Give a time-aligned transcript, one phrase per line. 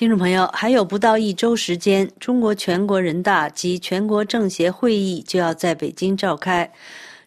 [0.00, 6.72] 听众朋友，还有不到一周时间，中国全国人大及全国政协会议就要在北京召开。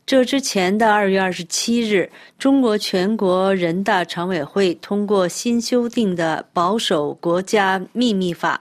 [0.08, 8.60] 这之前的二月二十七日，中国全国人大常委会通过新修订的保守国家秘密法。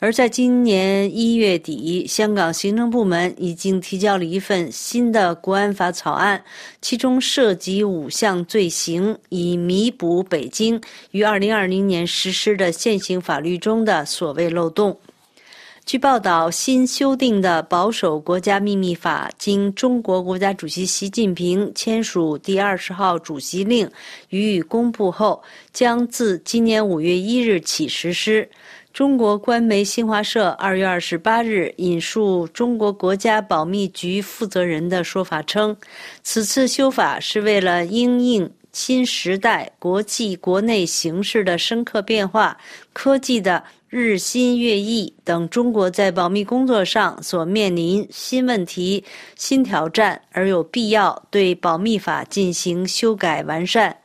[0.00, 6.40] 而在今年一月底，香港行政部门已经提交了一份新的国安法草案，
[6.80, 10.80] 其中涉及五项罪行，以弥补北京
[11.10, 14.96] 于二零二零年实施的现行法律中的所谓漏洞。
[15.84, 23.90] 据报道，新修订的保守国家秘密法经中国国家主席习近平签署第二十号主席令
[24.28, 25.42] 予以公布后，
[25.72, 28.48] 将自今年五月一日起实施。
[28.98, 35.76] 中国官媒新华社二月二十八日引述中国国家保密局负责人的说法称，
[36.24, 42.58] 此次修法是为了因应新时代国际国内形势的深刻变化、
[42.92, 49.04] 科技的日新月异等中国在保密工作上所面临新问题、
[49.36, 53.96] 新挑战，而有必要对保密法进行修改完善。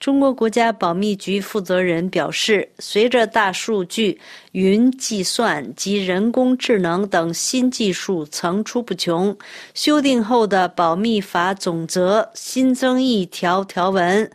[0.00, 4.18] 中国国家保密局负责人表示，随着大数据、
[4.52, 9.36] 云计算及人工智能等新技术层出不穷，
[9.74, 14.30] 修订后的保密法总则新增一条条文，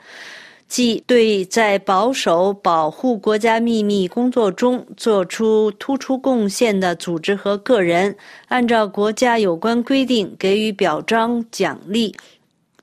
[0.68, 8.16] 即对在保守保护国家秘密工作中作出突出贡献的组织和个人，
[8.50, 12.16] 按照国家有关规定给予表彰奖励。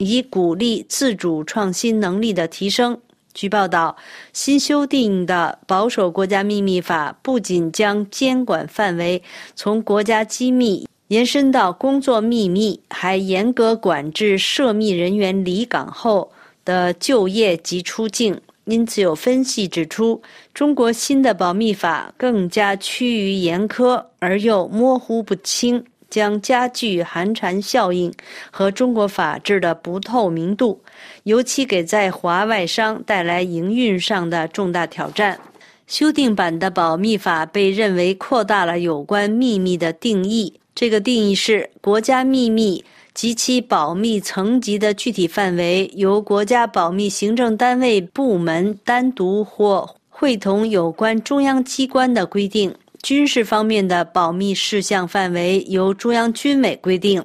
[0.05, 2.98] 以鼓励自主创新能力的提升。
[3.34, 3.97] 据报道，
[4.34, 9.22] 新修订的保守国家秘密法不仅将监管范围
[9.55, 16.31] 从国家机密延伸到工作秘密，还严格管制涉密人员离岗后
[16.64, 18.39] 的就业及出境。
[18.64, 20.22] 因此，有分析指出，
[20.55, 25.84] 中国新的保密法更加趋于严苛而又模糊不清。
[26.12, 28.12] 将加剧寒蝉效应
[28.50, 30.83] 和中国法治的不透明度，
[31.23, 35.41] 尤其给在华外商带来营运上的重大挑战。
[35.87, 42.84] 修订版的保密法被认为扩大了有关秘密的定义，这个定义是国家秘密
[43.15, 52.75] 及其保密层级的具体范围由国家保密行政单位部门单独或会同有关中央机关的规定。
[53.02, 57.24] 军事方面的保密事项范围由中央军委规定。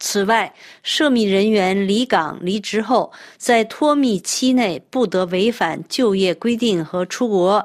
[0.00, 0.52] 此外，
[0.82, 7.60] 涉密人员离岗离职后，在脱密期内不得违反就业规定和出国；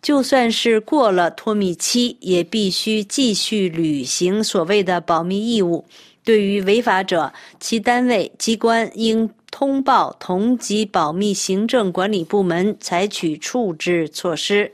[0.00, 5.84] 就算是过了脱密期，也必须继续履行所谓的保密义务。
[6.24, 7.30] 对于违法者，
[7.60, 14.72] 其单位机关应通报同级保密行政管理部门，采取处置措施。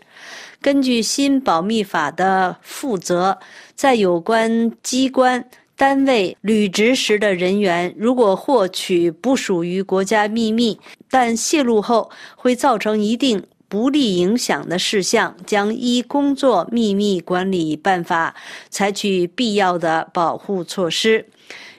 [0.61, 3.39] 根据新保密法的负责，
[3.75, 18.35] 在有关机关单位履职时的人员，如果获取不属于国家秘密，但泄露后会造成一定不利影响的事项，将依《工作秘密管理办法》
[18.69, 21.27] 采取必要的保护措施。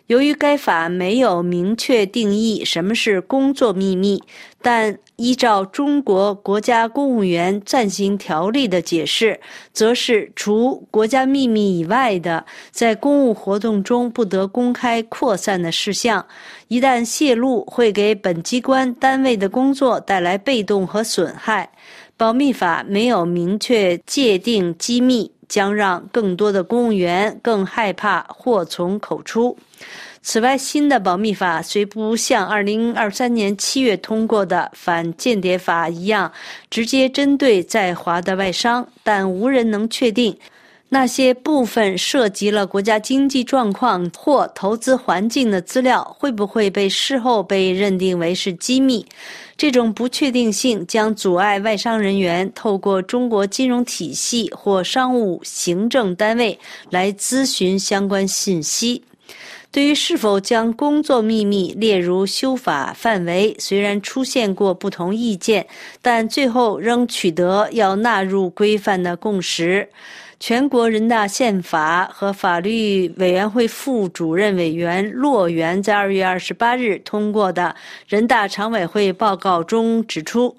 [0.09, 4.23] 由于该法没有明确定义什么是工作秘密，
[4.59, 9.39] 但依照中国国家公务员暂行条例的解释，
[9.71, 16.25] 则是除国家秘密以外的，在公务活动中不得公开扩散的事项，
[16.69, 21.69] 一旦泄露，会给本机关单位的工作带来被动和损害。
[22.17, 25.31] 保密法没有明确界定机密。
[25.49, 29.57] 将让更多的公务员更害怕祸从口出。
[30.21, 36.31] 此外，新的保密法虽不像2023年7月通过的反间谍法一样
[36.69, 40.37] 直接针对在华的外商，但无人能确定。
[40.91, 49.05] 那些部分涉及了国家经济状况或投资环境的资料，会不会被事后被认定为是机密？
[49.55, 56.57] 这种不确定性将阻碍外商人员透过中国金融体系或商务行政单位
[56.89, 59.03] 来咨询相关信息。
[59.71, 65.67] 对于是否将工作秘密列入修法范围，虽然出现过不同意见，
[66.01, 69.87] 但最后仍取得要纳入规范的共识。
[70.39, 77.75] 全国人大宪法和法律委员会副主任委员骆源在二月二十八日通过的
[78.07, 80.55] 人大常委会报告中指出，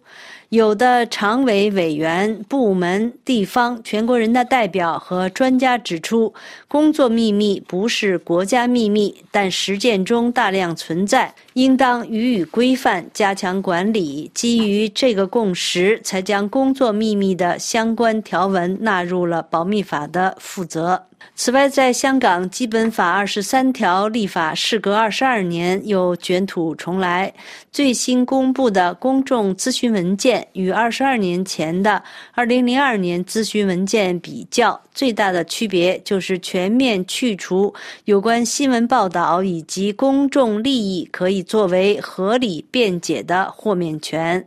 [0.51, 6.35] 有的常委委员、部门、地方、全国人大代表和专家指出，
[6.67, 14.29] 工作秘密不是国家秘密，但实践中大量存在，应当予以规范、加强管理。
[14.35, 21.07] 基于这个共识，才将工作秘密的相关条文纳入了保密法的负责。
[21.37, 27.33] 此外，在香港，《基本法》二十三条立法事隔二十二年又卷土重来。
[27.71, 32.03] 最新公布的公众咨询文件与二十二年前的
[32.33, 44.47] 二零零二年咨询文件比较，最大的区别就是全面去除有关新闻报道以及公众利益可以作为合理辩解的豁免权。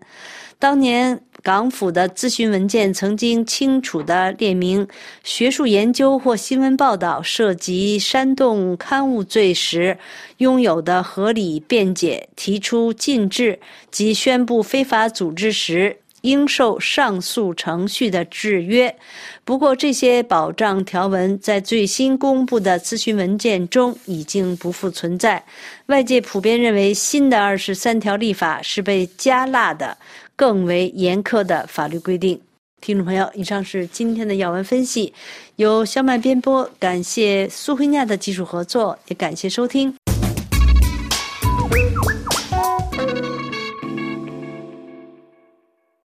[0.60, 1.20] 当年。
[1.44, 4.88] 港府的咨询文件曾经清楚地列明，
[5.26, 9.98] 学术研究或新闻报道涉及煽动刊物罪时，
[10.38, 13.60] 拥有的合理辩解；提出禁制
[13.92, 15.83] 及宣布非法组织时，
[16.24, 18.94] 应受上诉程序的制约。
[19.46, 25.46] 不过，这些保障条文在最新公布的咨询文件中已经不复存在。
[25.86, 29.98] 外界普遍认为，新的二十三条立法是被加辣的。
[30.36, 32.42] 更为严苛的法律规定。
[32.82, 35.14] 听众朋友，以上是今天的要闻分析，
[35.58, 40.03] 由小麦编播，感谢苏慧亚的技术合作，也感谢收听。